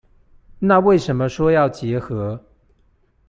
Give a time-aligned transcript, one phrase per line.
[0.57, 2.43] 那為什麼說要結合